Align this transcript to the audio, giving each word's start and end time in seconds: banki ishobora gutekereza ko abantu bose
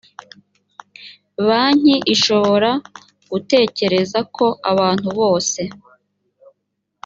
banki 1.47 1.95
ishobora 2.13 2.71
gutekereza 3.31 4.19
ko 4.35 4.45
abantu 4.71 5.07
bose 5.19 5.61